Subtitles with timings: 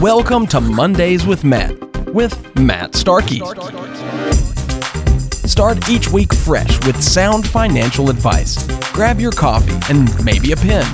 [0.00, 1.76] Welcome to Mondays with Matt,
[2.14, 3.40] with Matt Starkey.
[5.48, 8.64] Start each week fresh with sound financial advice.
[8.92, 10.86] Grab your coffee and maybe a pen.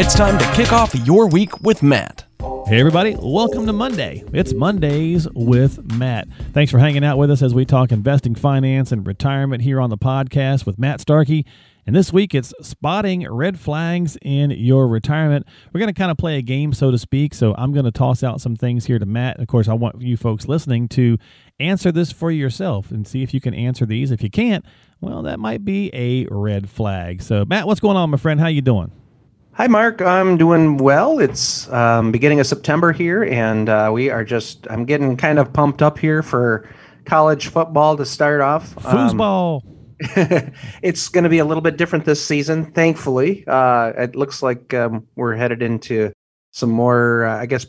[0.00, 2.24] It's time to kick off your week with Matt.
[2.66, 4.24] Hey, everybody, welcome to Monday.
[4.32, 6.26] It's Mondays with Matt.
[6.54, 9.90] Thanks for hanging out with us as we talk investing, finance, and retirement here on
[9.90, 11.44] the podcast with Matt Starkey.
[11.86, 15.46] And this week it's spotting red flags in your retirement.
[15.72, 17.32] We're going to kind of play a game, so to speak.
[17.32, 19.38] So I'm going to toss out some things here to Matt.
[19.38, 21.16] Of course, I want you folks listening to
[21.60, 24.10] answer this for yourself and see if you can answer these.
[24.10, 24.64] If you can't,
[25.00, 27.22] well, that might be a red flag.
[27.22, 28.40] So, Matt, what's going on, my friend?
[28.40, 28.90] How you doing?
[29.52, 30.02] Hi, Mark.
[30.02, 31.18] I'm doing well.
[31.20, 35.52] It's um, beginning of September here, and uh, we are just, I'm getting kind of
[35.52, 36.68] pumped up here for
[37.04, 38.74] college football to start off.
[38.74, 39.64] Foosball.
[39.64, 39.75] Um,
[40.82, 43.44] it's going to be a little bit different this season, thankfully.
[43.46, 46.12] Uh, it looks like um, we're headed into
[46.50, 47.66] some more, uh, I guess,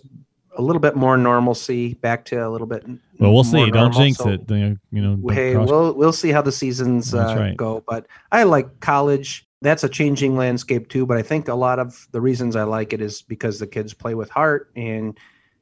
[0.57, 2.85] a little bit more normalcy, back to a little bit.
[3.19, 3.69] Well, we'll see.
[3.71, 4.49] Don't jinx so, it.
[4.49, 7.57] You know, hey, cross- we'll we'll see how the seasons uh, right.
[7.57, 7.83] go.
[7.87, 9.45] But I like college.
[9.61, 11.05] That's a changing landscape too.
[11.05, 13.93] But I think a lot of the reasons I like it is because the kids
[13.93, 15.17] play with heart, and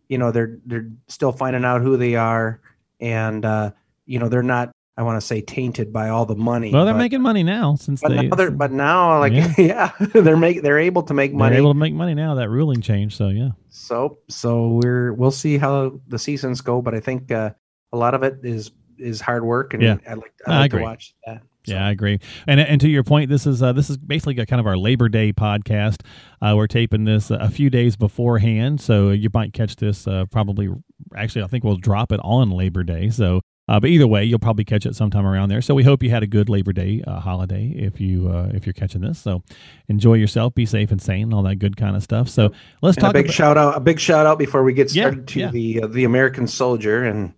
[0.08, 2.62] you know they're they're still finding out who they are,
[3.00, 3.72] and uh,
[4.06, 6.72] you know they're not I want to say tainted by all the money.
[6.72, 8.28] Well, they're but, making money now since but they.
[8.28, 11.52] Now they're, but now, like, yeah, yeah they're make they're able to make money.
[11.52, 12.36] They're able to make money now.
[12.36, 13.50] That ruling changed, so yeah.
[13.70, 17.52] So so we're we'll see how the seasons go, but I think uh,
[17.92, 19.98] a lot of it is is hard work, and yeah.
[20.08, 21.42] I like I like I to watch that.
[21.66, 21.74] So.
[21.74, 22.20] Yeah, I agree.
[22.48, 24.78] And and to your point, this is uh, this is basically a kind of our
[24.78, 26.06] Labor Day podcast.
[26.42, 30.70] Uh, we're taping this a few days beforehand, so you might catch this uh, probably.
[31.18, 33.10] Actually, I think we'll drop it on Labor Day.
[33.10, 35.62] So uh, but either way, you'll probably catch it sometime around there.
[35.62, 38.66] So we hope you had a good Labor Day uh, holiday if you uh, if
[38.66, 39.20] you're catching this.
[39.20, 39.42] So
[39.88, 42.30] enjoy yourself, be safe and sane, all that good kind of stuff.
[42.30, 43.12] So let's and talk.
[43.12, 45.40] A big about, shout out, a big shout out before we get started yeah, to
[45.40, 45.52] yeah.
[45.52, 47.34] the uh, the American soldier and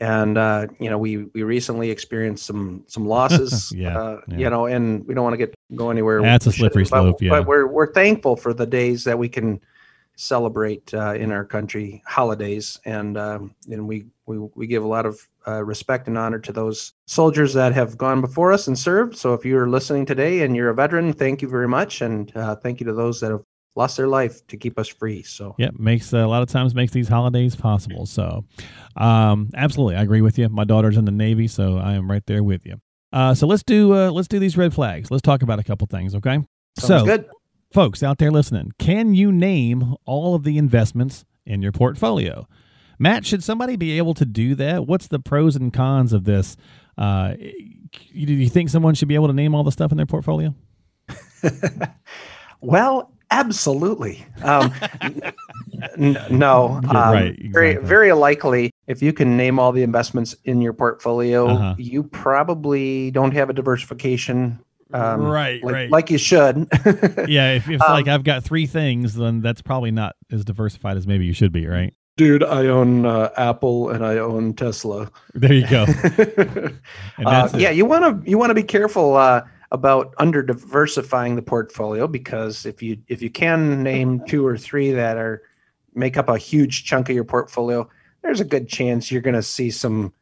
[0.00, 3.72] and uh, you know we we recently experienced some some losses.
[3.76, 6.22] yeah, uh, yeah, you know, and we don't want to get go anywhere.
[6.22, 7.16] That's a slippery slope.
[7.18, 9.60] But, yeah, but we're we're thankful for the days that we can
[10.16, 15.06] celebrate uh, in our country holidays, and um, and we we we give a lot
[15.06, 19.16] of uh, respect and honor to those soldiers that have gone before us and served.
[19.16, 22.56] So if you're listening today and you're a veteran, thank you very much, and uh,
[22.56, 23.42] thank you to those that have
[23.74, 25.22] lost their life to keep us free.
[25.22, 28.06] So yeah, makes uh, a lot of times makes these holidays possible.
[28.06, 28.44] So
[28.96, 30.48] um, absolutely, I agree with you.
[30.48, 32.80] My daughter's in the Navy, so I am right there with you.
[33.12, 35.10] Uh, so let's do uh, let's do these red flags.
[35.10, 36.38] Let's talk about a couple things, okay?
[36.76, 37.26] Sounds so good
[37.72, 42.46] folks out there listening, can you name all of the investments in your portfolio?
[42.98, 44.86] Matt, should somebody be able to do that?
[44.86, 46.56] What's the pros and cons of this?
[46.96, 50.06] Uh, do you think someone should be able to name all the stuff in their
[50.06, 50.54] portfolio?
[52.60, 54.26] well, absolutely.
[54.42, 54.72] Um,
[55.96, 57.50] n- no, um, right, exactly.
[57.50, 58.70] very very likely.
[58.88, 61.74] If you can name all the investments in your portfolio, uh-huh.
[61.78, 64.58] you probably don't have a diversification
[64.92, 66.66] um, right, like, right, like you should.
[67.28, 70.96] yeah, if, if um, like I've got three things, then that's probably not as diversified
[70.96, 71.92] as maybe you should be, right?
[72.18, 75.08] Dude, I own uh, Apple and I own Tesla.
[75.34, 75.86] There you go.
[77.24, 81.42] uh, yeah, you want to you want to be careful uh, about under diversifying the
[81.42, 85.44] portfolio because if you if you can name two or three that are
[85.94, 87.88] make up a huge chunk of your portfolio,
[88.22, 90.12] there's a good chance you're going to see some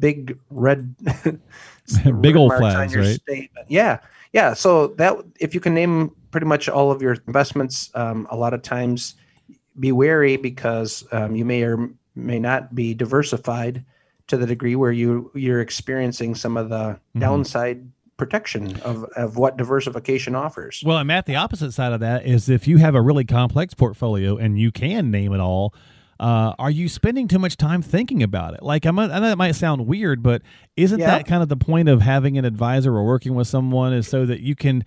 [0.00, 0.92] big red
[2.20, 3.20] big old flags, right?
[3.20, 3.66] Statement.
[3.68, 4.00] Yeah,
[4.32, 4.54] yeah.
[4.54, 8.54] So that if you can name pretty much all of your investments, um, a lot
[8.54, 9.14] of times
[9.78, 13.84] be wary because um, you may or may not be diversified
[14.26, 17.20] to the degree where you you're experiencing some of the mm-hmm.
[17.20, 17.86] downside
[18.16, 20.82] protection of, of what diversification offers.
[20.86, 23.74] Well, and Matt, the opposite side of that is if you have a really complex
[23.74, 25.74] portfolio and you can name it all,
[26.20, 28.62] uh, are you spending too much time thinking about it?
[28.62, 30.42] Like, I'm, I know that might sound weird, but
[30.76, 31.06] isn't yeah.
[31.06, 34.24] that kind of the point of having an advisor or working with someone is so
[34.26, 34.84] that you can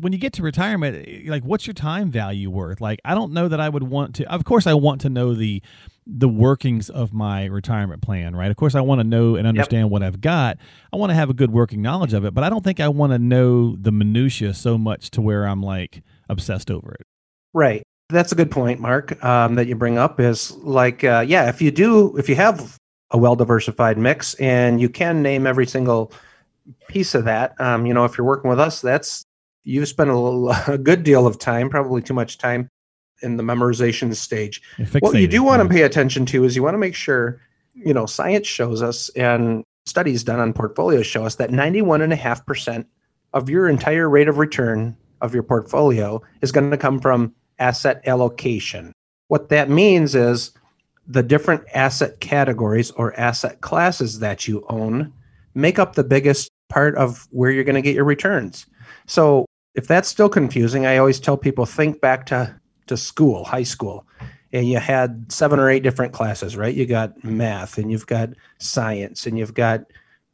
[0.00, 2.80] when you get to retirement like what's your time value worth?
[2.80, 5.34] Like i don't know that i would want to of course i want to know
[5.34, 5.62] the
[6.06, 8.50] the workings of my retirement plan right?
[8.50, 9.90] Of course i want to know and understand yep.
[9.90, 10.58] what i've got.
[10.92, 12.88] I want to have a good working knowledge of it but i don't think i
[12.88, 17.06] want to know the minutia so much to where i'm like obsessed over it.
[17.52, 17.82] Right.
[18.10, 21.62] That's a good point, Mark, um, that you bring up is like, uh, yeah, if
[21.62, 22.78] you do, if you have
[23.10, 26.12] a well diversified mix and you can name every single
[26.88, 29.24] piece of that, um, you know, if you're working with us, that's,
[29.64, 32.68] you spend a, little, a good deal of time, probably too much time
[33.22, 34.62] in the memorization stage.
[35.00, 37.40] What you do want to pay attention to is you want to make sure,
[37.74, 42.86] you know, science shows us and studies done on portfolios show us that 91.5%
[43.32, 48.02] of your entire rate of return of your portfolio is going to come from asset
[48.06, 48.92] allocation.
[49.28, 50.52] What that means is
[51.06, 55.12] the different asset categories or asset classes that you own
[55.54, 58.66] make up the biggest part of where you're going to get your returns.
[59.06, 62.54] So if that's still confusing, I always tell people think back to,
[62.86, 64.06] to school, high school.
[64.52, 66.74] And you had seven or eight different classes, right?
[66.74, 69.80] You got math and you've got science and you've got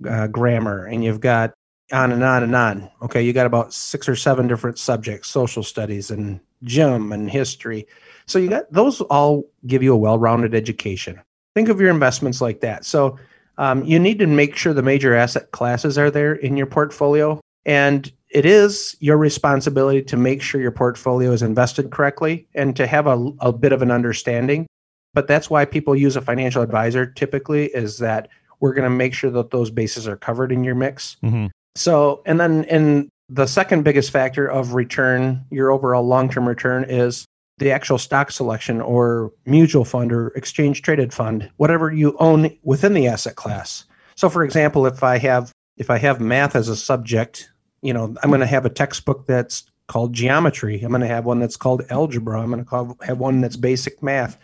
[0.06, 1.54] uh, grammar and you've got
[1.92, 2.90] on and on and on.
[3.02, 7.86] Okay, you got about six or seven different subjects, social studies and gym and history.
[8.26, 11.18] So you got those all give you a well-rounded education.
[11.54, 12.84] Think of your investments like that.
[12.84, 13.18] So
[13.58, 17.40] um, you need to make sure the major asset classes are there in your portfolio,
[17.64, 22.86] and it is your responsibility to make sure your portfolio is invested correctly and to
[22.86, 24.66] have a, a bit of an understanding.
[25.14, 28.28] But that's why people use a financial advisor typically is that
[28.60, 31.16] we're going to make sure that those bases are covered in your mix.
[31.24, 31.46] Mm-hmm.
[31.74, 36.84] So, and then in the second biggest factor of return, your overall long term return
[36.88, 37.24] is
[37.58, 42.94] the actual stock selection or mutual fund or exchange traded fund, whatever you own within
[42.94, 43.84] the asset class.
[44.16, 47.50] So for example, if I have if I have math as a subject,
[47.82, 50.80] you know, I'm going to have a textbook that's called geometry.
[50.82, 52.40] I'm going to have one that's called algebra.
[52.40, 54.38] I'm going to have one that's basic math.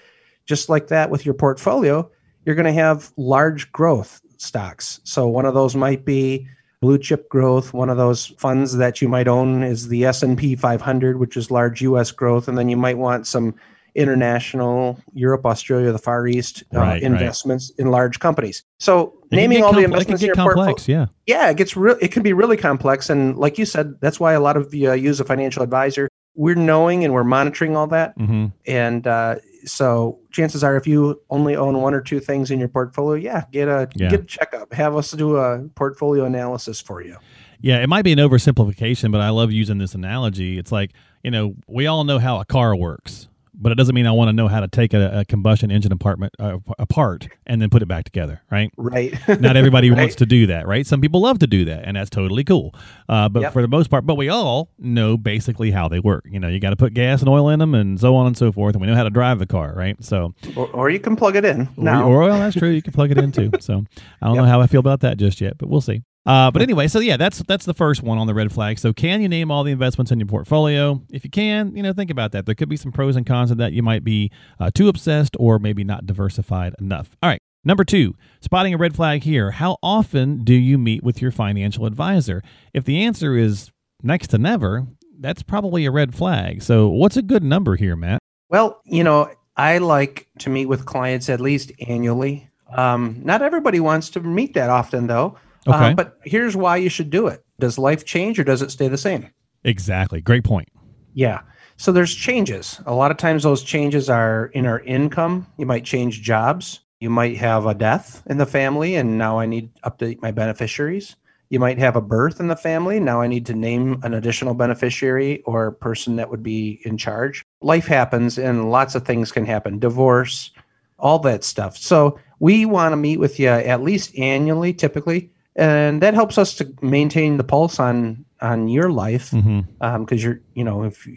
[0.47, 2.11] Just like that with your portfolio,
[2.45, 5.01] you're going to have large growth stocks.
[5.05, 6.49] So one of those might be
[6.81, 11.19] blue chip growth one of those funds that you might own is the s&p 500
[11.19, 13.55] which is large us growth and then you might want some
[13.95, 17.85] international europe australia the far east uh, right, investments right.
[17.85, 21.51] in large companies so naming all compl- the investments in your complex, portfolio yeah yeah
[21.51, 24.41] it gets real it can be really complex and like you said that's why a
[24.41, 28.17] lot of you uh, use a financial advisor we're knowing and we're monitoring all that
[28.19, 28.47] mm-hmm.
[28.67, 29.37] and uh,
[29.67, 33.45] so chances are, if you only own one or two things in your portfolio, yeah,
[33.51, 34.09] get a yeah.
[34.09, 34.73] get a checkup.
[34.73, 37.17] Have us do a portfolio analysis for you.
[37.61, 40.59] Yeah, it might be an oversimplification, but I love using this analogy.
[40.59, 44.07] It's like you know we all know how a car works but it doesn't mean
[44.07, 47.61] I want to know how to take a, a combustion engine apartment uh, apart and
[47.61, 48.71] then put it back together, right?
[48.77, 49.15] Right.
[49.41, 49.99] Not everybody right.
[49.99, 50.87] wants to do that, right?
[50.87, 52.75] Some people love to do that, and that's totally cool.
[53.09, 53.53] Uh, but yep.
[53.53, 56.25] for the most part, but we all know basically how they work.
[56.31, 58.37] You know, you got to put gas and oil in them, and so on and
[58.37, 60.03] so forth, and we know how to drive the car, right?
[60.05, 61.69] So, or, or you can plug it in.
[61.77, 62.09] Now.
[62.09, 62.71] Or, or well, that's true.
[62.71, 63.51] You can plug it in too.
[63.67, 63.85] So,
[64.21, 64.45] I don't yep.
[64.45, 66.03] know how I feel about that just yet, but we'll see.
[66.27, 68.79] Uh, but anyway, so yeah, that's that's the first one on the red flag.
[68.79, 71.01] So can you name all the investments in your portfolio?
[71.11, 72.47] If you can, you know, think about that.
[72.47, 73.73] There could be some pros and cons of that.
[73.73, 77.17] You might be uh, too obsessed or maybe not diversified enough.
[77.23, 77.41] All right.
[77.65, 79.51] Number two, spotting a red flag here.
[79.51, 82.43] How often do you meet with your financial advisor?
[82.73, 83.73] If the answer is
[84.05, 84.87] next to never,
[85.19, 86.63] that's probably a red flag.
[86.63, 88.21] So, what's a good number here, Matt?
[88.49, 92.49] Well, you know, I like to meet with clients at least annually.
[92.71, 95.37] Um, not everybody wants to meet that often, though.
[95.67, 95.93] Uh, okay.
[95.93, 97.45] Uh, but here's why you should do it.
[97.59, 99.31] Does life change or does it stay the same?
[99.65, 100.21] Exactly.
[100.21, 100.69] Great point.
[101.15, 101.41] Yeah.
[101.77, 102.81] So there's changes.
[102.87, 105.47] A lot of times those changes are in our income.
[105.59, 106.81] You might change jobs.
[107.01, 110.31] You might have a death in the family and now I need to update my
[110.31, 111.17] beneficiaries.
[111.51, 112.99] You might have a birth in the family.
[112.99, 117.45] Now I need to name an additional beneficiary or person that would be in charge.
[117.61, 119.79] Life happens and lots of things can happen.
[119.79, 120.51] Divorce,
[120.99, 121.77] all that stuff.
[121.77, 126.55] So we want to meet with you at least annually, typically, and that helps us
[126.55, 129.85] to maintain the pulse on on your life because mm-hmm.
[129.85, 131.09] um, you're you know if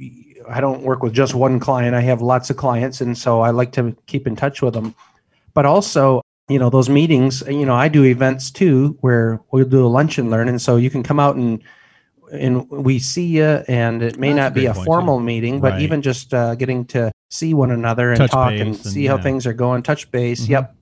[0.49, 3.51] I don't work with just one client, I have lots of clients, and so I
[3.51, 4.95] like to keep in touch with them.
[5.53, 9.85] But also, you know, those meetings, you know, I do events too where we'll do
[9.85, 11.61] a lunch and learn, and so you can come out and
[12.31, 15.25] and we see you, and it may not be a formal too.
[15.25, 15.81] meeting, but right.
[15.81, 19.17] even just uh, getting to see one another and touch talk and, and see yeah.
[19.17, 20.43] how things are going, touch base.
[20.43, 20.53] Mm-hmm.
[20.53, 20.75] Yep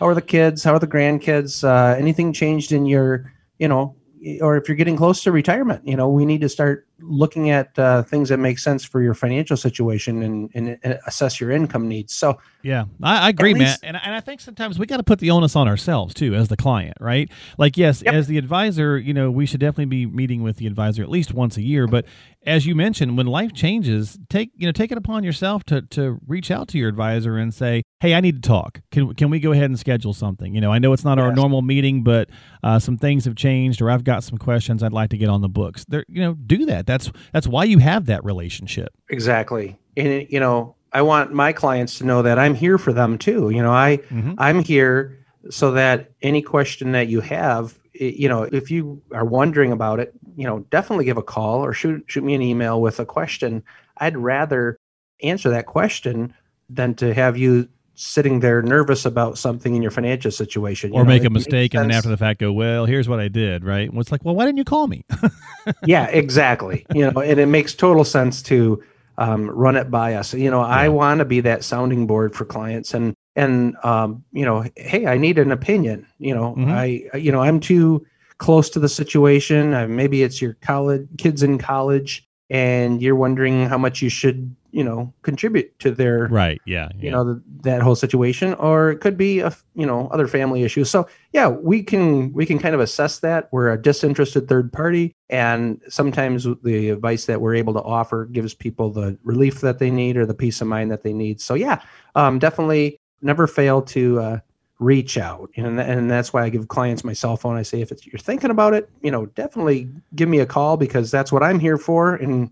[0.00, 0.64] how are the kids?
[0.64, 1.62] How are the grandkids?
[1.62, 3.94] Uh, anything changed in your, you know,
[4.40, 7.78] or if you're getting close to retirement, you know, we need to start looking at
[7.78, 11.88] uh, things that make sense for your financial situation and, and, and assess your income
[11.88, 12.14] needs.
[12.14, 13.78] So, yeah, I, I agree, least, Matt.
[13.82, 16.48] And, and I think sometimes we got to put the onus on ourselves too, as
[16.48, 17.30] the client, right?
[17.58, 18.14] Like, yes, yep.
[18.14, 21.32] as the advisor, you know, we should definitely be meeting with the advisor at least
[21.32, 21.86] once a year.
[21.86, 22.06] But
[22.46, 26.18] as you mentioned, when life changes, take you know take it upon yourself to to
[26.26, 28.80] reach out to your advisor and say, "Hey, I need to talk.
[28.90, 30.54] Can can we go ahead and schedule something?
[30.54, 31.24] You know, I know it's not yes.
[31.24, 32.30] our normal meeting, but
[32.62, 35.42] uh, some things have changed, or I've got some questions I'd like to get on
[35.42, 35.84] the books.
[35.86, 36.86] There, you know, do that.
[36.90, 38.92] That's that's why you have that relationship.
[39.08, 39.78] Exactly.
[39.96, 43.50] And you know, I want my clients to know that I'm here for them too.
[43.50, 44.34] You know, I mm-hmm.
[44.38, 45.18] I'm here
[45.48, 50.12] so that any question that you have, you know, if you are wondering about it,
[50.36, 53.62] you know, definitely give a call or shoot shoot me an email with a question.
[53.98, 54.78] I'd rather
[55.22, 56.34] answer that question
[56.68, 57.68] than to have you
[58.00, 60.90] sitting there nervous about something in your financial situation.
[60.92, 63.28] or know, make a mistake and then after the fact go, well, here's what I
[63.28, 63.92] did, right?
[63.92, 65.04] Well, it's like, well, why didn't you call me?
[65.84, 66.86] yeah, exactly.
[66.94, 68.82] You know, and it makes total sense to
[69.18, 70.32] um, run it by us.
[70.32, 70.68] You know, yeah.
[70.68, 72.94] I want to be that sounding board for clients.
[72.94, 76.06] And and um, you know, hey, I need an opinion.
[76.18, 76.70] You know, mm-hmm.
[76.70, 78.06] I you know I'm too
[78.38, 79.74] close to the situation.
[79.74, 84.56] Uh, maybe it's your college kids in college, and you're wondering how much you should
[84.72, 87.02] you know contribute to their right yeah, yeah.
[87.02, 90.62] you know the, that whole situation or it could be a you know other family
[90.62, 90.90] issues.
[90.90, 93.48] So yeah we can we can kind of assess that.
[93.52, 98.54] We're a disinterested third party and sometimes the advice that we're able to offer gives
[98.54, 101.40] people the relief that they need or the peace of mind that they need.
[101.40, 101.82] So yeah
[102.14, 104.38] um, definitely never fail to uh,
[104.78, 105.50] reach out.
[105.56, 107.56] And, and that's why i give clients my cell phone.
[107.56, 110.76] I say if it's you're thinking about it you know definitely give me a call
[110.76, 112.14] because that's what i'm here for.
[112.14, 112.50] And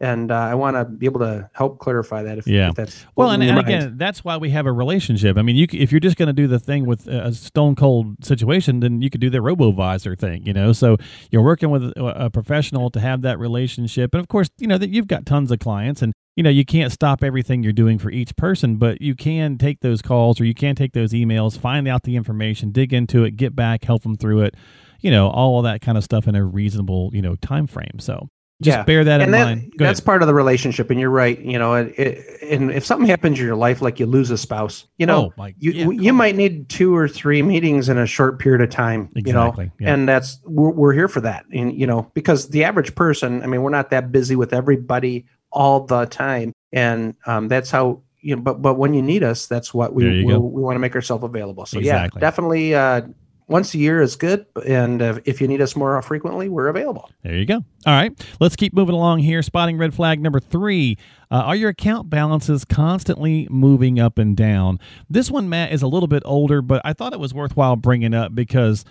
[0.00, 2.38] and uh, I want to be able to help clarify that.
[2.38, 5.36] If, yeah, if that's well, and, and again, that's why we have a relationship.
[5.36, 8.24] I mean, you if you're just going to do the thing with a stone cold
[8.24, 10.46] situation, then you could do the RoboVisor thing.
[10.46, 10.96] You know, so
[11.30, 14.90] you're working with a professional to have that relationship, and of course, you know that
[14.90, 18.10] you've got tons of clients, and you know you can't stop everything you're doing for
[18.10, 21.88] each person, but you can take those calls or you can take those emails, find
[21.88, 24.54] out the information, dig into it, get back, help them through it.
[25.00, 27.98] You know, all of that kind of stuff in a reasonable, you know, time frame.
[27.98, 28.28] So,
[28.60, 28.82] just yeah.
[28.82, 29.72] bear that and in that, mind.
[29.76, 30.06] Go that's ahead.
[30.06, 31.38] part of the relationship, and you're right.
[31.38, 34.38] You know, it, it, and if something happens in your life, like you lose a
[34.38, 37.98] spouse, you know, oh, my, you yeah, you might need two or three meetings in
[37.98, 39.10] a short period of time.
[39.14, 39.26] Exactly.
[39.26, 39.94] You know, yeah.
[39.94, 41.44] and that's we're, we're here for that.
[41.52, 45.24] And you know, because the average person, I mean, we're not that busy with everybody
[45.52, 48.42] all the time, and um, that's how you know.
[48.42, 51.22] But but when you need us, that's what we we, we want to make ourselves
[51.22, 51.64] available.
[51.64, 52.18] So exactly.
[52.18, 52.74] yeah, definitely.
[52.74, 53.02] Uh,
[53.48, 54.46] once a year is good.
[54.66, 57.10] And uh, if you need us more frequently, we're available.
[57.22, 57.64] There you go.
[57.86, 58.12] All right.
[58.40, 59.42] Let's keep moving along here.
[59.42, 60.96] Spotting red flag number three.
[61.30, 64.78] Uh, are your account balances constantly moving up and down?
[65.10, 68.14] This one, Matt, is a little bit older, but I thought it was worthwhile bringing
[68.14, 68.84] up because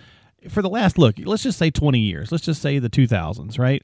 [0.48, 3.82] for the last look, let's just say 20 years, let's just say the 2000s, right?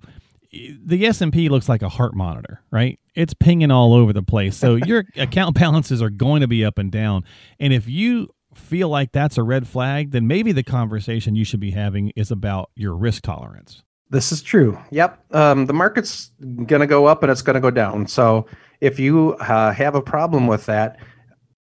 [0.84, 2.98] the S&P looks like a heart monitor, right?
[3.14, 4.56] It's pinging all over the place.
[4.56, 7.24] So your account balances are going to be up and down.
[7.58, 11.60] And if you feel like that's a red flag, then maybe the conversation you should
[11.60, 13.82] be having is about your risk tolerance.
[14.10, 14.78] This is true.
[14.90, 15.34] Yep.
[15.34, 18.06] Um, the market's going to go up and it's going to go down.
[18.06, 18.46] So
[18.80, 20.98] if you uh, have a problem with that,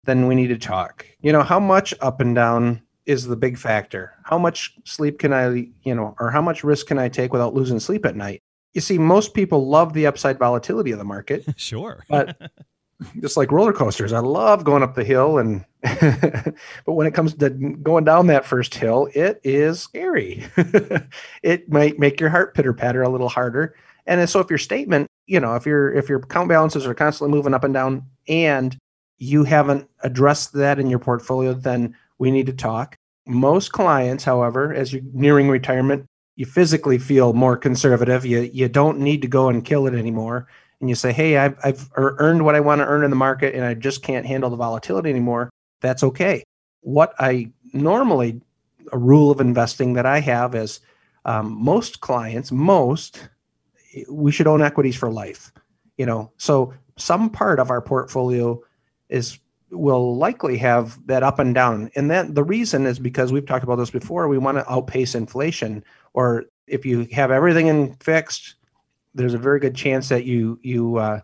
[0.06, 1.06] then we need to talk.
[1.22, 4.14] You know, how much up and down is the big factor?
[4.24, 7.54] How much sleep can I, you know, or how much risk can I take without
[7.54, 8.42] losing sleep at night?
[8.74, 11.44] You see, most people love the upside volatility of the market.
[11.58, 12.04] sure.
[12.08, 12.38] but
[13.22, 14.14] just like roller coasters.
[14.14, 16.54] I love going up the hill and but
[16.86, 20.46] when it comes to going down that first hill, it is scary.
[21.44, 23.76] it might make your heart pitter patter a little harder.
[24.06, 27.36] And so if your statement, you know, if your if your account balances are constantly
[27.36, 28.78] moving up and down and
[29.18, 32.98] you haven't addressed that in your portfolio, then we need to talk.
[33.26, 38.26] Most clients, however, as you're nearing retirement, you physically feel more conservative.
[38.26, 40.48] You you don't need to go and kill it anymore
[40.80, 43.54] and you say, hey, I've, I've earned what I want to earn in the market
[43.56, 45.50] and I just can't handle the volatility anymore,
[45.82, 46.44] that's okay.
[46.82, 48.42] What I normally,
[48.92, 50.80] a rule of investing that I have is
[51.26, 53.30] um, most clients, most,
[54.10, 55.52] we should own equities for life.
[55.98, 58.62] You know, so some part of our portfolio
[59.10, 59.40] is
[59.72, 61.92] will likely have that up and down.
[61.96, 64.28] And that the reason is because we've talked about this before.
[64.28, 65.84] We want to outpace inflation.
[66.14, 68.56] Or if you have everything in fixed,
[69.14, 71.22] there's a very good chance that you you uh,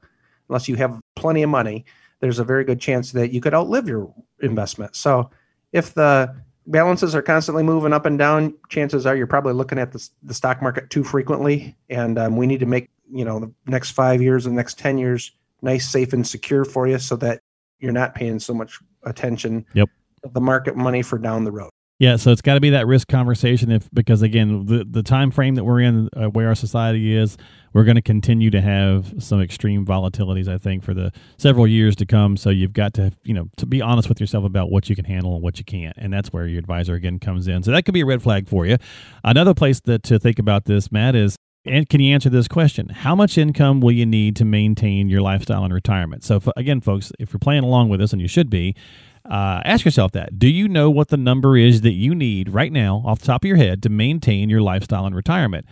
[0.50, 1.86] unless you have plenty of money,
[2.20, 4.96] there's a very good chance that you could outlive your investment.
[4.96, 5.30] So
[5.72, 6.36] if the
[6.68, 10.34] balances are constantly moving up and down, chances are you're probably looking at the, the
[10.34, 11.75] stock market too frequently.
[11.89, 14.80] And um, we need to make you know the next five years, and the next
[14.80, 17.42] ten years, nice, safe, and secure for you, so that
[17.80, 19.65] you're not paying so much attention.
[19.74, 19.89] Yep.
[20.34, 21.70] The market money for down the road.
[21.98, 25.32] Yeah, so it's got to be that risk conversation if because again the the time
[25.32, 27.38] frame that we're in, uh, where our society is,
[27.72, 30.50] we're going to continue to have some extreme volatilities.
[30.50, 32.36] I think for the several years to come.
[32.36, 35.06] So you've got to you know to be honest with yourself about what you can
[35.06, 37.64] handle and what you can't, and that's where your advisor again comes in.
[37.64, 38.75] So that could be a red flag for you.
[39.24, 42.90] Another place that to think about this, Matt, is and can you answer this question?
[42.90, 46.24] How much income will you need to maintain your lifestyle in retirement?
[46.24, 48.75] So, again, folks, if you're playing along with us, and you should be,
[49.29, 50.38] uh, ask yourself that.
[50.38, 53.44] Do you know what the number is that you need right now, off the top
[53.44, 55.65] of your head, to maintain your lifestyle in retirement?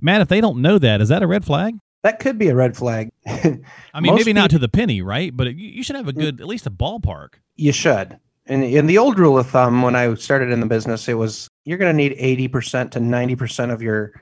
[0.00, 1.74] Matt, if they don't know that, is that a red flag?
[2.02, 3.10] That could be a red flag.
[3.26, 5.36] I mean, maybe not to the penny, right?
[5.36, 7.34] But you should have a good, at least a ballpark.
[7.56, 8.18] You should.
[8.46, 11.48] And in the old rule of thumb, when I started in the business, it was
[11.64, 12.18] you're going to need
[12.50, 14.12] 80% to 90% of your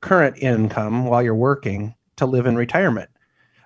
[0.00, 3.10] current income while you're working to live in retirement.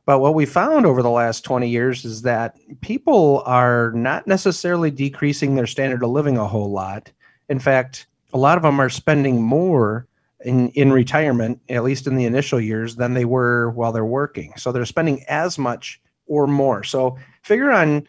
[0.06, 4.90] But what we found over the last 20 years is that people are not necessarily
[4.90, 7.10] decreasing their standard of living a whole lot.
[7.48, 10.06] In fact, a lot of them are spending more
[10.44, 14.52] in, in retirement, at least in the initial years, than they were while they're working.
[14.56, 16.84] So they're spending as much or more.
[16.84, 18.06] So figure on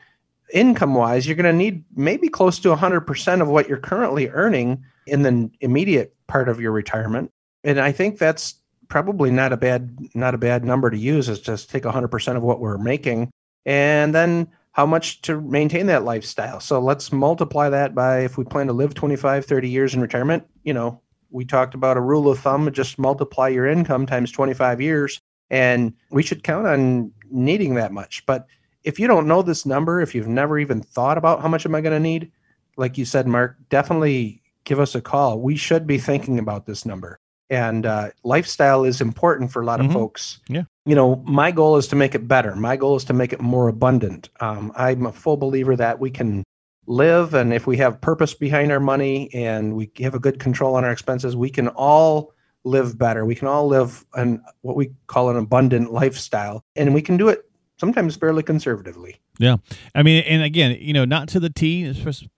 [0.53, 4.83] income wise, you're going to need maybe close to 100% of what you're currently earning
[5.07, 7.31] in the immediate part of your retirement.
[7.63, 8.55] And I think that's
[8.87, 12.43] probably not a bad not a bad number to use is just take 100% of
[12.43, 13.31] what we're making
[13.65, 16.59] and then how much to maintain that lifestyle.
[16.59, 20.45] So let's multiply that by if we plan to live 25, 30 years in retirement,
[20.63, 24.81] you know, we talked about a rule of thumb, just multiply your income times 25
[24.81, 28.25] years and we should count on needing that much.
[28.25, 28.47] But
[28.83, 31.75] if you don't know this number, if you've never even thought about how much am
[31.75, 32.31] I going to need,
[32.77, 35.39] like you said, Mark, definitely give us a call.
[35.39, 37.19] We should be thinking about this number.
[37.49, 39.95] And uh, lifestyle is important for a lot of mm-hmm.
[39.95, 40.39] folks.
[40.47, 40.63] Yeah.
[40.85, 42.55] You know, my goal is to make it better.
[42.55, 44.29] My goal is to make it more abundant.
[44.39, 46.43] Um, I'm a full believer that we can
[46.87, 50.75] live, and if we have purpose behind our money and we have a good control
[50.75, 52.33] on our expenses, we can all
[52.63, 53.25] live better.
[53.25, 57.29] We can all live an what we call an abundant lifestyle, and we can do
[57.29, 59.17] it sometimes fairly conservatively.
[59.39, 59.57] Yeah,
[59.93, 61.79] I mean, and again, you know, not to the T,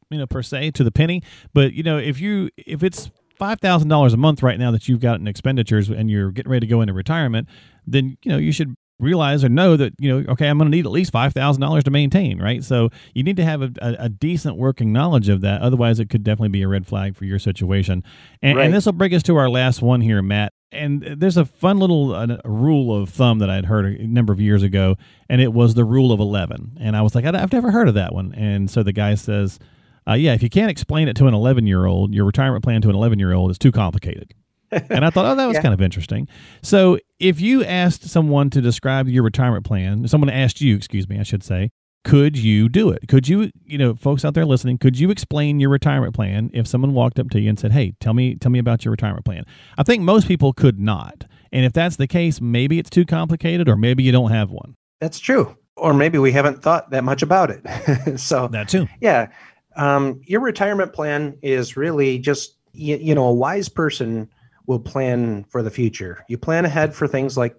[0.10, 1.24] you know, per se, to the penny,
[1.54, 4.88] but you know, if you if it's five thousand dollars a month right now that
[4.88, 7.48] you've got in expenditures and you're getting ready to go into retirement,
[7.86, 10.76] then you know you should realize or know that you know okay i'm going to
[10.76, 14.10] need at least $5000 to maintain right so you need to have a, a, a,
[14.10, 17.38] decent working knowledge of that otherwise it could definitely be a red flag for your
[17.38, 18.04] situation
[18.42, 18.66] and, right.
[18.66, 21.78] and this will bring us to our last one here matt and there's a fun
[21.78, 24.98] little uh, rule of thumb that I'd heard a number of years ago,
[25.30, 26.78] and it was the rule of 11.
[26.80, 28.34] And I was like, I've never heard of that one.
[28.36, 29.60] And so the guy says,
[30.08, 32.82] uh, yeah, if you can't explain it to an 11 year old, your retirement plan
[32.82, 34.34] to an 11 year old is too complicated.
[34.72, 35.62] and I thought, oh, that was yeah.
[35.62, 36.28] kind of interesting.
[36.62, 41.20] So, if you asked someone to describe your retirement plan, someone asked you, excuse me,
[41.20, 41.72] I should say,
[42.04, 43.08] could you do it?
[43.08, 46.68] Could you, you know, folks out there listening, could you explain your retirement plan if
[46.68, 49.26] someone walked up to you and said, "Hey, tell me, tell me about your retirement
[49.26, 49.46] plan"?
[49.78, 51.26] I think most people could not.
[51.52, 54.76] And if that's the case, maybe it's too complicated, or maybe you don't have one.
[55.02, 55.58] That's true.
[55.76, 58.20] Or maybe we haven't thought that much about it.
[58.20, 58.88] so that too.
[59.02, 59.28] Yeah,
[59.78, 64.30] um, your retirement plan is really just you, you, know a wise person
[64.66, 66.26] will plan for the future.
[66.28, 67.56] You plan ahead for things like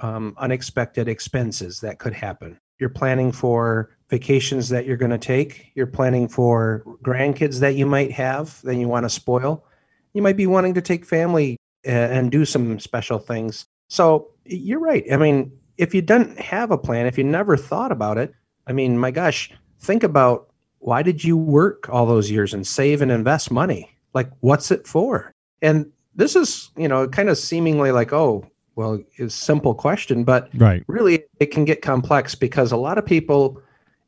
[0.00, 2.58] um, unexpected expenses that could happen.
[2.78, 5.70] You're planning for vacations that you're going to take.
[5.74, 9.64] You're planning for grandkids that you might have that you want to spoil.
[10.12, 11.56] You might be wanting to take family
[11.86, 13.66] uh, and do some special things.
[13.88, 15.04] So you're right.
[15.12, 18.34] I mean, if you didn't have a plan, if you never thought about it,
[18.66, 20.49] I mean, my gosh, think about
[20.80, 23.90] why did you work all those years and save and invest money?
[24.12, 25.32] Like, what's it for?
[25.62, 28.44] And this is, you know, kind of seemingly like, oh,
[28.76, 30.82] well, it's a simple question, but right.
[30.86, 33.60] really it can get complex because a lot of people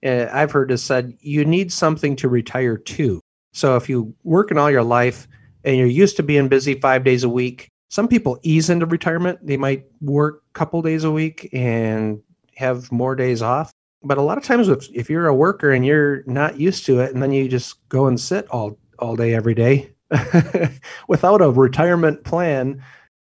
[0.05, 3.21] uh, I've heard has said you need something to retire to.
[3.53, 5.29] So if you work in all your life
[5.65, 9.47] and you're used to being busy five days a week, some people ease into retirement.
[9.47, 12.23] They might work a couple days a week and
[12.57, 13.71] have more days off
[14.05, 17.01] but a lot of times if, if you're a worker and you're not used to
[17.01, 19.91] it and then you just go and sit all all day every day
[21.09, 22.83] without a retirement plan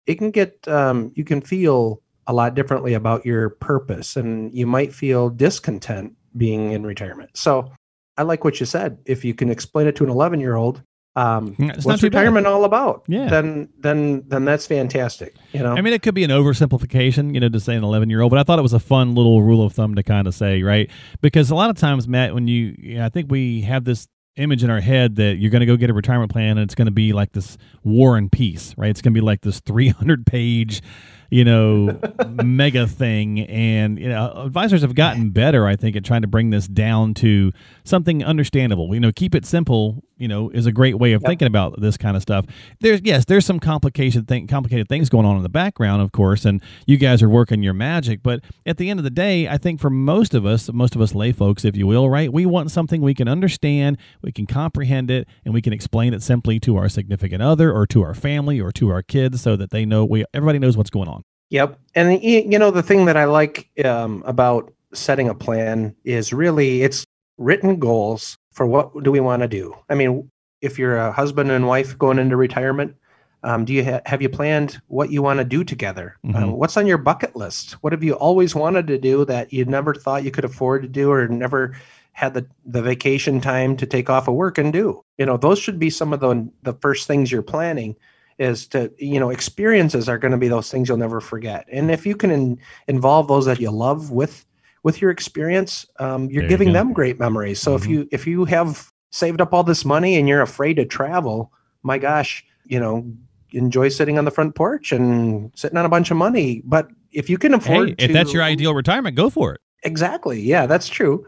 [0.05, 4.65] it can get um, you can feel a lot differently about your purpose and you
[4.65, 7.31] might feel discontent being in retirement.
[7.35, 7.71] So
[8.17, 8.97] i like what you said.
[9.05, 10.81] If you can explain it to an 11 year old
[11.15, 12.51] um, it's what's retirement bad.
[12.51, 13.03] all about?
[13.07, 13.27] Yeah.
[13.27, 15.35] Then, then, then that's fantastic.
[15.53, 18.09] You know, I mean, it could be an oversimplification, you know, to say an 11
[18.09, 20.27] year old, but I thought it was a fun little rule of thumb to kind
[20.27, 20.89] of say, right?
[21.21, 24.07] Because a lot of times, Matt, when you, you know, I think we have this
[24.35, 26.75] image in our head that you're going to go get a retirement plan and it's
[26.75, 28.89] going to be like this war and peace, right?
[28.89, 30.81] It's going to be like this 300 page
[31.29, 31.99] you know,
[32.43, 33.41] mega thing.
[33.41, 37.13] And you know, advisors have gotten better, I think, at trying to bring this down
[37.15, 37.51] to
[37.83, 38.93] something understandable.
[38.93, 40.03] You know, keep it simple.
[40.17, 41.29] You know, is a great way of yep.
[41.29, 42.45] thinking about this kind of stuff.
[42.79, 46.45] There's yes, there's some complicated thing, complicated things going on in the background, of course,
[46.45, 48.23] and you guys are working your magic.
[48.23, 51.01] But at the end of the day, I think for most of us, most of
[51.01, 54.45] us lay folks, if you will, right, we want something we can understand, we can
[54.45, 58.13] comprehend it, and we can explain it simply to our significant other or to our
[58.13, 61.24] family or to our kids, so that they know we everybody knows what's going on.
[61.49, 61.79] Yep.
[61.93, 66.81] And you know the thing that I like um, about setting a plan is really
[66.81, 67.05] it's
[67.37, 69.75] written goals for what do we want to do.
[69.89, 70.29] I mean,
[70.61, 72.95] if you're a husband and wife going into retirement,
[73.43, 76.17] um, do you ha- have you planned what you want to do together?
[76.23, 76.43] Um, mm-hmm.
[76.43, 77.73] Um, what's on your bucket list?
[77.83, 80.87] What have you always wanted to do that you never thought you could afford to
[80.87, 81.77] do or never
[82.13, 85.03] had the, the vacation time to take off of work and do?
[85.19, 87.95] You know, those should be some of the the first things you're planning
[88.37, 91.65] is to you know experiences are going to be those things you'll never forget.
[91.71, 94.45] And if you can in, involve those that you love with
[94.83, 97.59] with your experience um, you're there giving you them great memories.
[97.59, 97.83] So mm-hmm.
[97.83, 101.51] if you if you have saved up all this money and you're afraid to travel
[101.83, 103.09] my gosh you know
[103.51, 106.61] enjoy sitting on the front porch and sitting on a bunch of money.
[106.65, 109.61] But if you can afford hey, if to, that's your ideal retirement go for it.
[109.83, 110.41] Exactly.
[110.41, 111.25] Yeah that's true.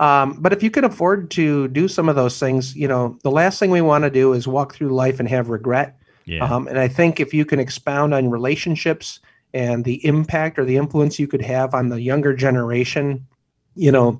[0.00, 3.30] Um, but if you can afford to do some of those things, you know, the
[3.30, 5.97] last thing we want to do is walk through life and have regret.
[6.28, 6.44] Yeah.
[6.44, 9.20] Um, and I think if you can expound on relationships
[9.54, 13.26] and the impact or the influence you could have on the younger generation,
[13.74, 14.18] you know,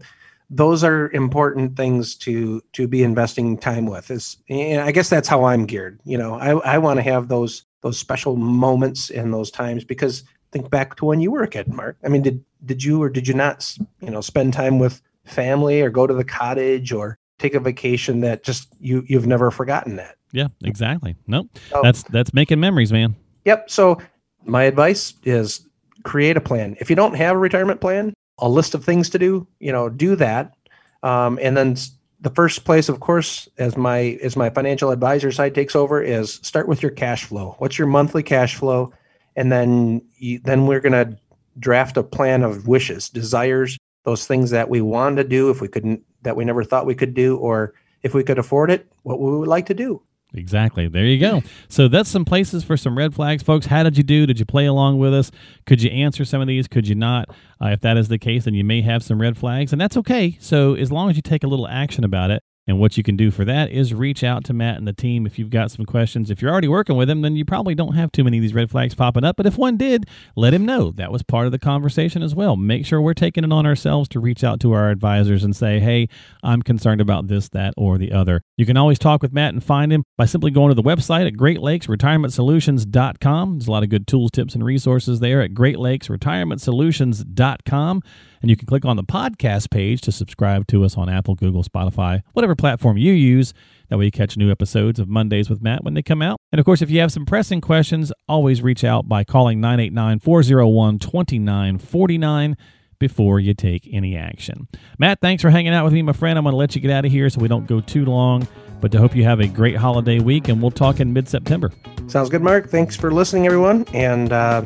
[0.50, 4.10] those are important things to to be investing time with.
[4.10, 6.00] Is and I guess that's how I'm geared.
[6.04, 10.24] You know, I I want to have those those special moments in those times because
[10.50, 11.96] think back to when you were a kid, Mark.
[12.04, 15.82] I mean, did did you or did you not, you know, spend time with family
[15.82, 19.96] or go to the cottage or take a vacation that just you you've never forgotten
[19.96, 20.16] that?
[20.32, 21.16] Yeah, exactly.
[21.26, 21.48] Nope.
[21.70, 23.16] So, that's that's making memories, man.
[23.44, 23.70] Yep.
[23.70, 24.00] So
[24.44, 25.66] my advice is
[26.02, 26.76] create a plan.
[26.80, 29.88] If you don't have a retirement plan, a list of things to do, you know,
[29.88, 30.54] do that.
[31.02, 31.76] Um, and then
[32.20, 36.34] the first place, of course, as my as my financial advisor side takes over, is
[36.42, 37.54] start with your cash flow.
[37.58, 38.92] What's your monthly cash flow?
[39.36, 41.16] And then you, then we're going to
[41.60, 45.68] draft a plan of wishes, desires, those things that we want to do if we
[45.68, 49.20] couldn't that we never thought we could do, or if we could afford it, what
[49.20, 50.02] we would like to do.
[50.34, 50.88] Exactly.
[50.88, 51.42] There you go.
[51.68, 53.66] So that's some places for some red flags, folks.
[53.66, 54.26] How did you do?
[54.26, 55.30] Did you play along with us?
[55.64, 56.68] Could you answer some of these?
[56.68, 57.30] Could you not?
[57.62, 59.96] Uh, if that is the case, then you may have some red flags, and that's
[59.96, 60.36] okay.
[60.40, 63.16] So as long as you take a little action about it, and what you can
[63.16, 65.86] do for that is reach out to Matt and the team if you've got some
[65.86, 66.30] questions.
[66.30, 68.52] If you're already working with him, then you probably don't have too many of these
[68.52, 69.36] red flags popping up.
[69.36, 70.04] But if one did,
[70.36, 70.92] let him know.
[70.92, 72.56] That was part of the conversation as well.
[72.56, 75.80] Make sure we're taking it on ourselves to reach out to our advisors and say,
[75.80, 76.08] hey,
[76.42, 78.42] I'm concerned about this, that, or the other.
[78.58, 81.26] You can always talk with Matt and find him by simply going to the website
[81.26, 83.58] at Great Lakes Solutions.com.
[83.58, 88.02] There's a lot of good tools, tips, and resources there at Great Lakes Solutions.com.
[88.40, 91.62] And you can click on the podcast page to subscribe to us on Apple, Google,
[91.62, 93.52] Spotify, whatever platform you use.
[93.88, 96.38] That way you catch new episodes of Mondays with Matt when they come out.
[96.52, 100.20] And of course, if you have some pressing questions, always reach out by calling 989
[100.20, 102.56] 401 2949
[102.98, 104.68] before you take any action.
[104.98, 106.38] Matt, thanks for hanging out with me, my friend.
[106.38, 108.46] I'm going to let you get out of here so we don't go too long,
[108.80, 111.70] but to hope you have a great holiday week, and we'll talk in mid September.
[112.08, 112.68] Sounds good, Mark.
[112.68, 113.84] Thanks for listening, everyone.
[113.92, 114.62] And, uh,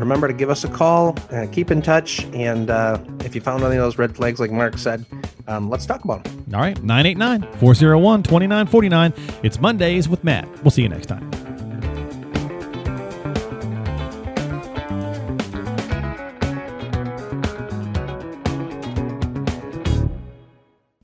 [0.00, 3.62] remember to give us a call, uh, keep in touch, and uh, if you found
[3.62, 5.04] any of those red flags, like Mark said,
[5.46, 6.44] um, let's talk about them.
[6.54, 9.12] All right, 989 401 2949.
[9.42, 10.48] It's Mondays with Matt.
[10.62, 11.30] We'll see you next time.